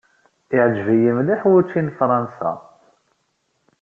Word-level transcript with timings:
Iɛǧeb-iyi 0.57 1.11
mliḥ 1.17 1.41
wučči 1.49 1.81
n 1.85 1.87
Fransa. 1.97 2.51